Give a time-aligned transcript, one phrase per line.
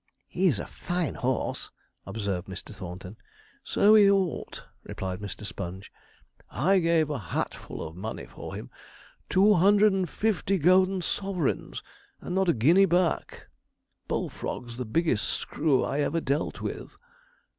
[0.27, 1.69] 'He's a fine horse,'
[2.07, 2.73] observed Mr.
[2.73, 3.17] Thornton.
[3.63, 5.45] 'So he ought,' replied Mr.
[5.45, 5.91] Sponge;
[6.49, 8.71] 'I gave a hatful of money for him
[9.29, 11.83] two hundred and fifty golden sovereigns,
[12.19, 13.45] and not a guinea back.
[14.07, 16.97] Bullfrog's the biggest screw I ever dealt with.'